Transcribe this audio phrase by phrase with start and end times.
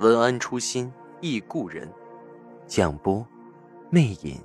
[0.00, 1.88] 文安初心忆故人，
[2.66, 3.24] 蒋波，
[3.90, 4.40] 魅影，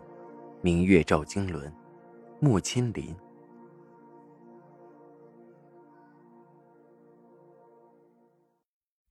[0.62, 1.74] 明月照经纶，
[2.40, 3.16] 木千林。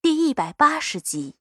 [0.00, 1.34] 第一百八十集。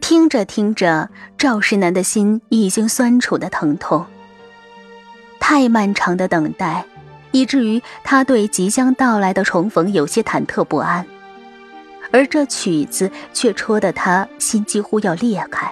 [0.00, 4.06] 听着听着，赵世南的心已经酸楚的疼痛。
[5.38, 6.86] 太漫长的等待。
[7.36, 11.06] 以至于他对即将到来的重逢有些忐忑不安，
[12.10, 15.70] 而这曲子却戳得他心几乎要裂开。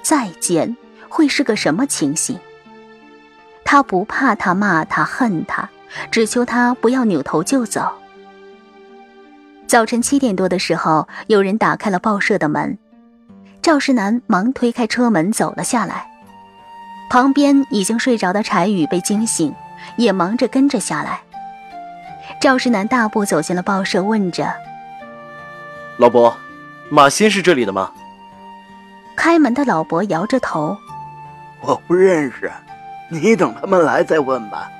[0.00, 0.76] 再见
[1.08, 2.38] 会是个什么情形？
[3.64, 5.68] 他不怕他骂他恨他，
[6.12, 7.90] 只求他不要扭头就走。
[9.66, 12.78] 早晨七点多的时候，有人打开了报社的门，
[13.60, 16.06] 赵世南忙推开车门走了下来，
[17.10, 19.52] 旁边已经睡着的柴宇被惊醒。
[19.96, 21.20] 也忙着跟着下来。
[22.40, 24.52] 赵世南大步走进了报社，问着
[25.98, 26.36] ：“老伯，
[26.90, 27.92] 马欣是这里的吗？”
[29.16, 30.76] 开门的老伯摇着头
[31.60, 32.50] ：“我不认识，
[33.08, 34.70] 你等他们来再问吧。”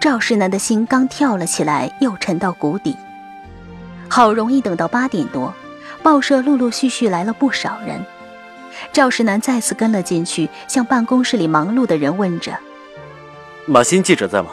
[0.00, 2.96] 赵世南的心刚跳了起来，又沉到谷底。
[4.08, 5.52] 好容易等到八点多，
[6.02, 8.04] 报社陆陆续续来了不少人。
[8.92, 12.56] 赵世南再次跟了进去，向办公室里忙碌的人问着。
[13.66, 14.50] 马新记者在吗？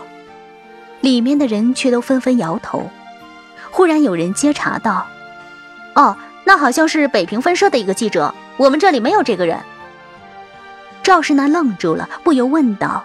[1.02, 2.90] 里面的人却都纷纷摇头。
[3.72, 5.06] 忽然有人接茬道
[5.96, 9.60] ：“哦，那好像是北平分社的一个记者，我们这里没有这个人。”
[11.04, 13.04] 赵世南愣住了，不由问道：“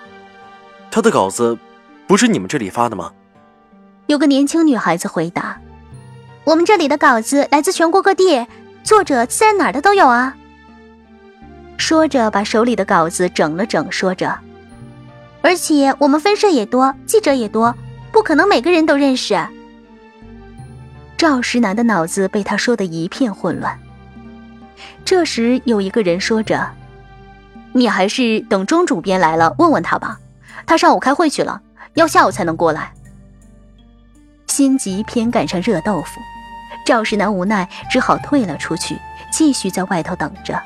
[0.91, 1.57] 他的稿子
[2.07, 3.13] 不是你们这里发的吗？”
[4.07, 5.59] 有个年轻女孩子回答
[6.45, 8.47] ：“我们这里的稿子来自全国各地，
[8.83, 10.37] 作者自然哪儿的都有啊。”
[11.77, 14.39] 说着，把手里的稿子整了整，说着。
[15.43, 17.75] 而且我们分社也多，记者也多，
[18.13, 19.39] 不可能每个人都认识。
[21.19, 23.79] 赵石南的脑子被他说的一片混乱。
[25.05, 26.69] 这时有一个人说着
[27.73, 30.19] ：“你还是等钟主编来了问问他吧，
[30.65, 31.61] 他上午开会去了，
[31.95, 32.93] 要下午才能过来。”
[34.47, 36.21] 心急偏赶上热豆腐，
[36.87, 38.97] 赵石南无奈只好退了出去，
[39.33, 40.61] 继续在外头等着。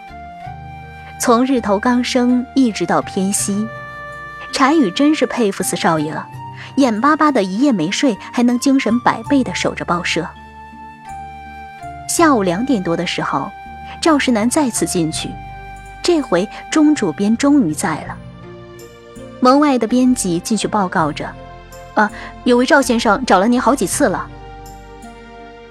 [1.19, 3.67] 从日头刚升一直到偏西。
[4.57, 6.27] 柴宇真是佩服死少爷了，
[6.77, 10.27] 眼巴巴的一夜没睡，还能精神百倍的守着报社。
[12.09, 13.51] 下午两点多的时候，
[14.01, 15.29] 赵世南再次进去，
[16.03, 18.17] 这回钟主编终于在了。
[19.41, 21.31] 门外的编辑进去报告着
[21.93, 22.11] ：“啊，
[22.45, 24.27] 有位赵先生找了您好几次了。”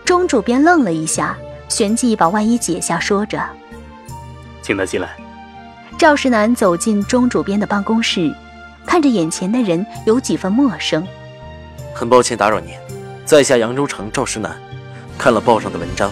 [0.05, 1.35] 钟主编愣了一下，
[1.69, 3.41] 旋即把外衣解下，说着
[4.61, 5.09] ：“请他进来。”
[5.97, 8.31] 赵世南走进钟主编的办公室。
[8.85, 11.05] 看着眼前的人，有几分陌生。
[11.93, 12.73] 很抱歉打扰您，
[13.25, 14.55] 在下扬州城赵石南，
[15.17, 16.11] 看了报上的文章，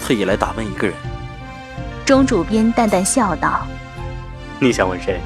[0.00, 0.96] 特意来打问一个人。
[2.04, 3.66] 钟主编淡淡笑道
[4.60, 5.20] ：“你想问谁？”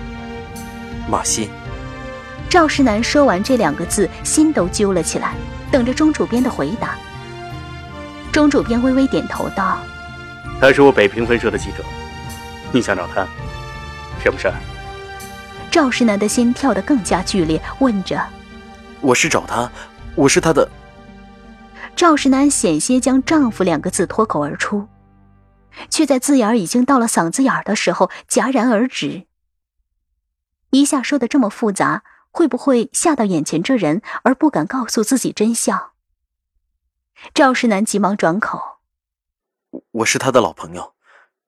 [1.10, 1.48] 马欣。
[2.48, 5.34] 赵石南说完这两个字，心都揪了起来，
[5.70, 6.94] 等着钟主编的回答。
[8.32, 9.78] 钟主编微微点头道
[10.60, 11.84] ：“他是我北平分社的记者，
[12.72, 13.26] 你想找他，
[14.22, 14.50] 是不是？”
[15.70, 18.26] 赵世南的心跳得更加剧烈，问着
[19.00, 19.70] ：“我是找他，
[20.14, 20.68] 我是他的。”
[21.94, 24.88] 赵世南险些将“丈夫”两个字脱口而出，
[25.90, 29.26] 却在字眼已经到了嗓子眼的时候戛然而止。
[30.70, 35.90] 一下说的这么复杂，会不会吓到眼前这人而不敢告诉自己真相？
[37.34, 38.78] 赵世南急忙转口
[39.92, 40.94] ：“我是他的老朋友，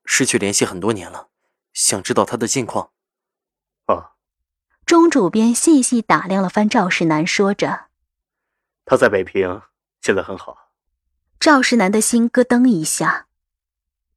[0.05, 1.28] 失去联系很多年了，
[1.73, 2.90] 想知道他的近况。”
[4.90, 7.87] 哦，钟主编细细打量了番赵世南，说着
[8.84, 9.62] ：“他在北平，
[10.00, 10.72] 现在很好。”
[11.38, 13.26] 赵世南的心咯噔一下，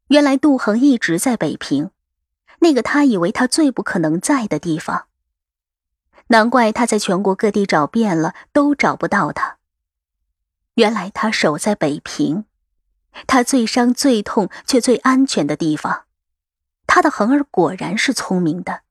[0.08, 1.92] 原来杜恒一直在北平，
[2.62, 5.06] 那个他以为他最不可能在的地方。
[6.30, 9.58] 难怪他在全国各地找遍了，都找不到他。
[10.74, 12.46] 原来他守在北平，
[13.28, 16.06] 他最伤、最痛却最安全的地方。
[16.88, 18.82] 他的恒儿果然是聪明的。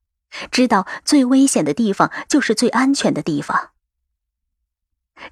[0.51, 3.71] 知道最危险的地方就是最安全的地方。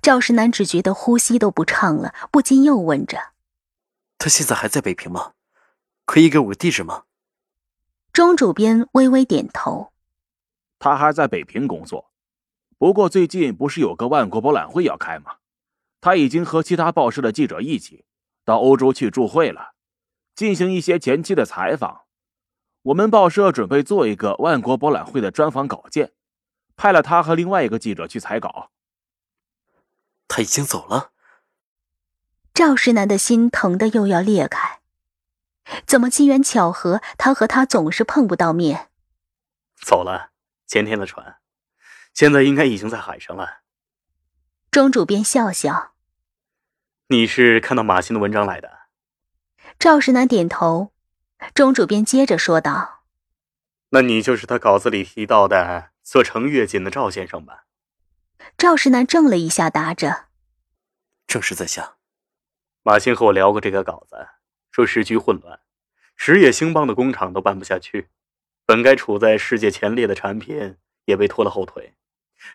[0.02, 3.18] 赵世南只觉得呼吸都不畅了，不禁又问着
[4.18, 5.34] ：“他现在还在北平吗？
[6.06, 7.04] 可以给我个地址吗？”
[8.14, 9.92] 钟主编微微点头
[10.80, 12.12] ：“他还在北平工作，
[12.78, 15.38] 不过最近不是有个万国博览会要开吗？
[16.00, 18.06] 他已经和其他报社的记者一起
[18.44, 19.74] 到欧洲去驻会了，
[20.36, 22.02] 进行一些前期的采访。
[22.84, 26.14] 我们报社准备做一个万国博览会的专访稿件，
[26.76, 28.72] 派了他和另外一个记者去采稿。”
[30.28, 31.12] 他已经走了。
[32.54, 34.80] 赵石南的心疼的又要裂开，
[35.86, 38.90] 怎么机缘巧合，他和他总是碰不到面？
[39.76, 40.32] 走了，
[40.66, 41.38] 前天的船，
[42.14, 43.62] 现在应该已经在海上了。
[44.72, 45.94] 钟主编笑笑
[47.08, 48.80] ：“你是看到马欣的文章来的？”
[49.78, 50.92] 赵石南点头。
[51.54, 53.04] 钟主编接着说道
[53.90, 57.66] ：“那你就是他稿子里提到的做程月锦的赵先生吧？”
[58.58, 60.26] 赵世南怔了一下，答着
[61.28, 61.96] ：“正是在下。”
[62.84, 64.16] 马欣和我聊过这个稿子，
[64.72, 65.60] 说时局混乱，
[66.16, 68.10] 实业兴邦的工厂都办不下去，
[68.66, 71.96] 本该处在世界前列的产品也被拖了后腿。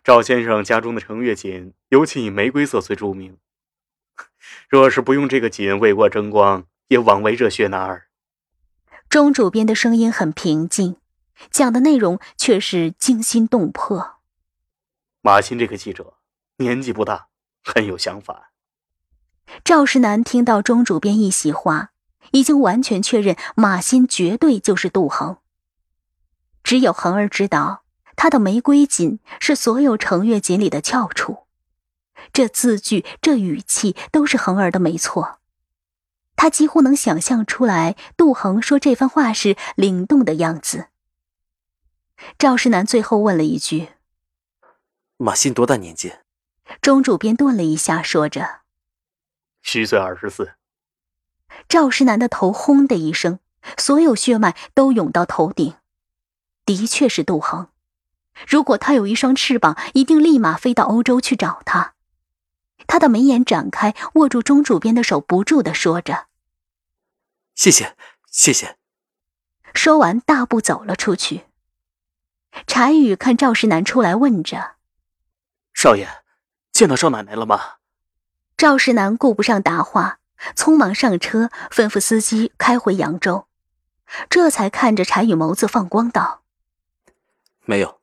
[0.02, 3.38] 赵先生家中的程月锦，尤其以玫瑰色最著名。
[4.68, 8.05] 若是不用这个锦为国争光，也枉为热血男儿。
[9.08, 10.96] 钟主编的声音很平静，
[11.50, 14.16] 讲的内容却是惊心动魄。
[15.22, 16.14] 马欣这个记者
[16.58, 17.28] 年纪不大，
[17.64, 18.52] 很有想法。
[19.64, 21.92] 赵世南听到钟主编一席话，
[22.32, 25.38] 已经完全确认马欣绝对就是杜恒。
[26.64, 27.84] 只有恒儿知道，
[28.16, 31.46] 他的玫瑰锦是所有程月锦里的翘楚。
[32.32, 35.38] 这字句，这语气，都是恒儿的没错。
[36.36, 40.88] 他几乎能想象出来，杜恒说这番话时灵动的样子。
[42.38, 43.88] 赵世南最后问了一句。
[45.16, 46.12] 马欣多大年纪？
[46.80, 48.60] 钟主编顿了一下，说着
[49.62, 50.52] ：“虚岁二十四。”
[51.68, 53.38] 赵世南的头轰的一声，
[53.78, 55.74] 所有血脉都涌到头顶。
[56.64, 57.68] 的确是杜恒。
[58.46, 61.94] 如果他有一双翅膀，一定立马飞到欧洲去找他。
[62.86, 66.26] 他的眉眼展开，握住钟主编的手，不住的说着
[67.54, 67.96] ：“谢谢，
[68.30, 68.76] 谢谢。”
[69.74, 71.46] 说完，大步走了出去。
[72.66, 74.76] 柴宇看赵石南出来，问着。
[75.74, 76.08] 少爷，
[76.72, 77.74] 见到少奶奶了吗？
[78.56, 80.20] 赵石南顾不上答话，
[80.54, 83.46] 匆忙上车，吩咐司机开回扬州。
[84.30, 86.42] 这才看着柴宇，眸子放光道
[87.66, 88.00] ：“没有，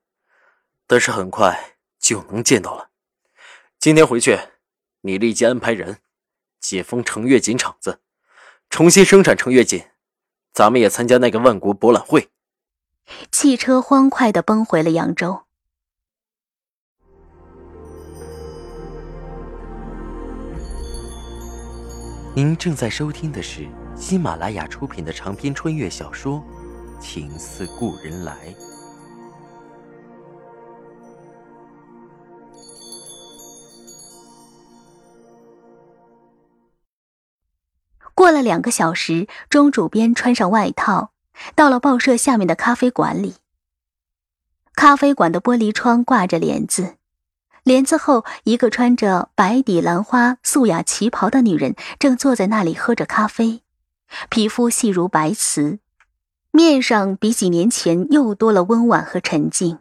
[0.86, 2.90] 但是很快就能见到了。
[3.80, 4.38] 今天回去，
[5.06, 5.98] 你立即安排人
[6.62, 8.00] 解封程月锦厂子，
[8.70, 9.84] 重新生产程月锦。
[10.54, 12.30] 咱们也参加那个万国博览会。”
[13.30, 15.42] 汽车欢快的奔回了扬州。
[22.34, 26.42] 您正在收听的是喜马拉雅出品的长篇穿越小说
[27.02, 28.34] 《情似故人来》。
[38.24, 41.12] 过了两个小时，钟主编穿上外套，
[41.56, 43.36] 到了报社下面的咖啡馆里。
[44.76, 46.96] 咖啡馆的玻璃窗挂着帘子。
[47.64, 53.62] 帘子后，一个穿着白底兰花素雅旗袍的女人正坐在那里喝着咖啡，
[54.30, 55.80] 皮肤细如白瓷，
[56.52, 59.80] 面上比几年前又多了温婉和沉静，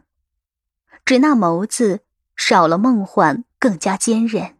[1.05, 2.01] 只那眸子
[2.35, 4.57] 少了梦幻，更加坚韧。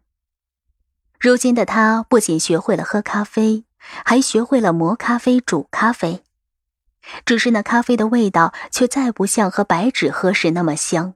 [1.20, 3.64] 如今的她不仅学会了喝咖啡，
[4.04, 6.22] 还学会了磨咖啡、煮咖啡，
[7.24, 11.14] 只是那咖啡的味道却再不像和白纸喝时那么香，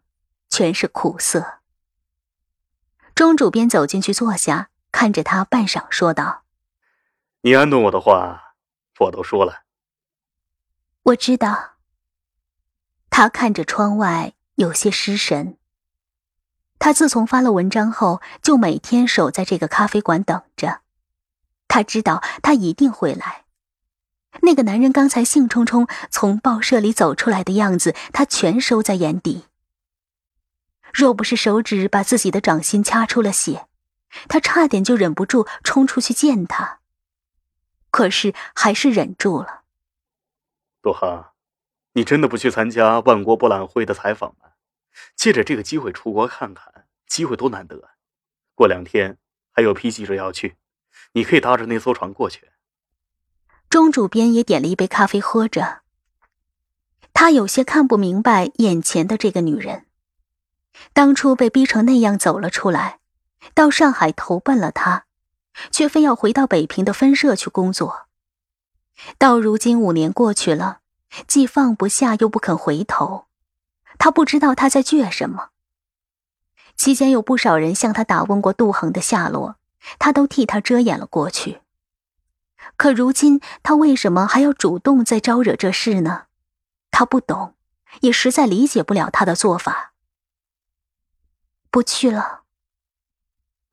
[0.48, 1.60] 全是苦涩。
[3.14, 6.42] 钟主编走进去坐下，看着他，半晌说道
[7.42, 8.54] ：“你安顿我的话，
[9.00, 9.62] 我都说了。
[11.02, 11.76] 我知道。”
[13.10, 15.56] 他看着窗外，有些失神。
[16.78, 20.82] 他自从发了文章后，就每天守在这个咖啡馆等着。
[21.68, 23.44] 他知道他一定会来。
[24.42, 29.44] 那个男人刚才兴冲冲从报社里走出来的样子，他全收在眼底。
[30.92, 33.66] 若不是手指把自己的掌心掐出了血，
[34.28, 36.80] 他差点就忍不住冲出去见他。
[37.90, 39.64] 可是还是忍住了。
[40.82, 41.24] 杜恒，
[41.92, 44.50] 你真的不去参加万国博览会的采访吗？
[45.14, 47.90] 借着这个机会出国看看，机会多难得。
[48.54, 49.18] 过两天
[49.52, 50.56] 还有批记者要去，
[51.12, 52.48] 你可以搭着那艘船过去。
[53.68, 55.80] 钟主编也点了一杯咖啡喝着。
[57.12, 59.86] 他有些看不明白眼前的这个女人。
[60.92, 63.00] 当初被逼成那样走了出来，
[63.52, 65.06] 到上海投奔了他，
[65.72, 68.06] 却非要回到北平的分社去工作。
[69.18, 70.80] 到如今五年过去了，
[71.26, 73.26] 既放不下又不肯回头，
[73.98, 75.48] 他不知道他在倔什么。
[76.76, 79.56] 期间有不少人向他打问过杜恒的下落，
[79.98, 81.60] 他都替他遮掩了过去。
[82.76, 86.26] 可如今他为什么还要主动再招惹这事呢？
[86.90, 87.54] 他不懂，
[88.00, 89.92] 也实在理解不了他的做法。
[91.70, 92.42] 不去了。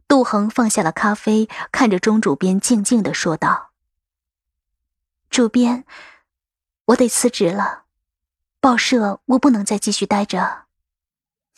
[0.08, 3.72] 杜恒放下了咖啡，看着钟主编，静静的说道
[5.32, 5.86] ：“主编，
[6.86, 7.86] 我得辞职了，
[8.60, 10.66] 报社我不能再继续待着。”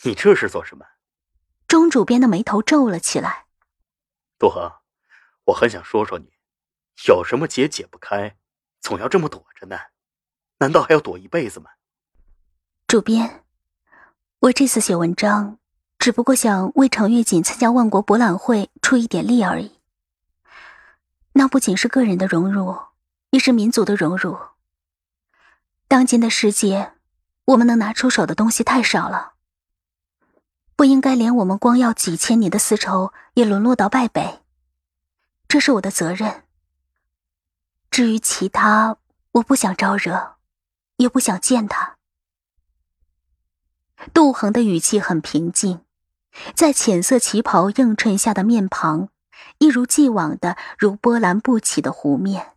[0.04, 0.86] 你这是做什么？
[1.66, 3.47] 钟主编的眉头皱了起来。
[4.38, 4.72] 杜恒，
[5.46, 6.30] 我很想说说你，
[7.08, 8.36] 有什么结解不开，
[8.80, 9.76] 总要这么躲着呢？
[10.58, 11.70] 难道还要躲一辈子吗？
[12.86, 13.44] 主编，
[14.38, 15.58] 我这次写文章，
[15.98, 19.80] 只不过想为程月锦参加万国博览会出一点力而已。
[21.32, 22.78] 那不仅是个人的荣辱，
[23.30, 24.38] 也是民族的荣辱。
[25.88, 26.92] 当今的世界，
[27.44, 29.34] 我们能拿出手的东西太少了。
[30.76, 34.40] 不应该连我们光耀几千年的丝绸也沦落到败北，
[35.46, 36.42] 这是我的责任。
[37.88, 38.96] 至于其他，
[39.30, 40.34] 我不想招惹，
[40.96, 41.98] 也不想见他。
[44.12, 45.82] 杜恒的语气很平静，
[46.52, 49.08] 在浅色旗袍映衬下的面庞，
[49.58, 52.54] 一如既往的如波澜不起的湖面。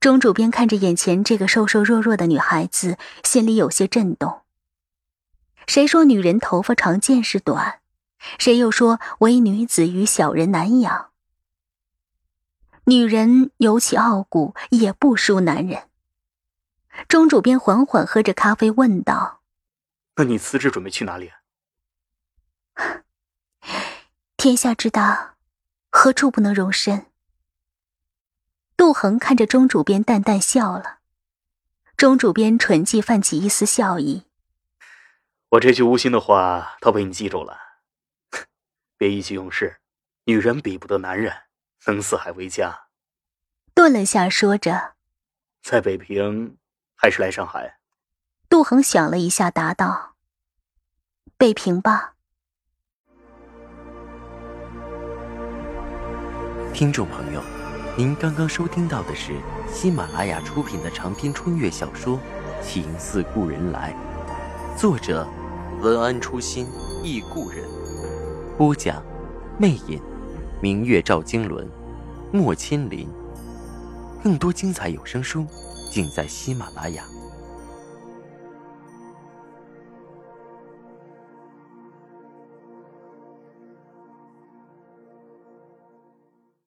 [0.00, 4.42] 钟主编看着眼前这个瘦瘦弱弱的女孩子，心里有些震动。
[5.68, 7.79] 谁说女人头发长见识短？
[8.38, 11.10] 谁又说唯女子与小人难养？
[12.84, 15.88] 女人尤其傲骨，也不输男人。
[17.08, 19.42] 钟主编缓缓喝着咖啡，问道
[20.16, 21.30] ：“那你辞职准备去哪里？”
[24.36, 25.36] 天下之大，
[25.90, 27.06] 何处不能容身？
[28.76, 30.98] 杜恒看着钟主编，淡淡笑了。
[31.96, 34.24] 钟主编唇际泛起一丝笑意。
[35.50, 37.69] 我这句无心的话，都被你记住了。
[39.00, 39.78] 别意气用事，
[40.24, 41.34] 女人比不得男人，
[41.86, 42.88] 能四海为家。
[43.72, 44.92] 顿了下，说着
[45.64, 46.58] ：“在北平，
[46.94, 47.78] 还是来上海？”
[48.50, 50.16] 杜恒想了一下，答道
[51.38, 52.12] ：“北平吧。”
[56.74, 57.42] 听众朋友，
[57.96, 59.32] 您刚刚收听到的是
[59.72, 62.18] 喜马拉雅出品的长篇穿越小说
[62.62, 63.94] 《情似故人来》，
[64.78, 65.26] 作者。
[65.80, 66.66] 文安初心
[67.02, 67.66] 忆故人，
[68.60, 69.02] 播讲：
[69.58, 69.98] 魅影，
[70.60, 71.66] 明月照经纶，
[72.30, 73.08] 莫千林。
[74.22, 75.46] 更多精彩有声书，
[75.90, 77.02] 尽在喜马拉雅。